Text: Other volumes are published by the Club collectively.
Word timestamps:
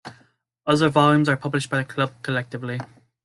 Other 0.65 0.89
volumes 0.89 1.29
are 1.29 1.37
published 1.37 1.69
by 1.69 1.77
the 1.77 1.85
Club 1.85 2.23
collectively. 2.23 2.79